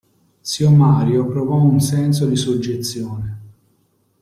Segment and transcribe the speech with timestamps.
[0.41, 3.41] Zio Mario provò un senso di soggezione.